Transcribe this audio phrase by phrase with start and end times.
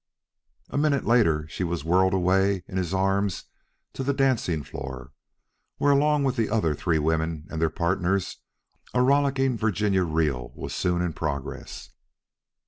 [0.69, 3.43] A minute later she was whirled away in his arms
[3.93, 5.11] to the dancing floor,
[5.77, 8.37] where, along with the other three women and their partners,
[8.95, 11.91] a rollicking Virginia reel was soon in progress.